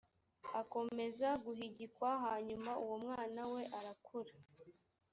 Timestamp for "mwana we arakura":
3.03-4.33